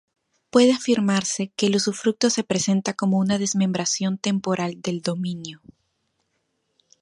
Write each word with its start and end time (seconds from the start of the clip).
Puede 0.49 0.71
afirmarse 0.71 1.49
que 1.55 1.67
el 1.67 1.75
usufructo 1.75 2.31
se 2.31 2.43
presenta 2.43 2.93
como 2.95 3.19
una 3.19 3.37
desmembración 3.37 4.17
temporal 4.17 4.81
del 4.81 5.03
dominio. 5.03 5.61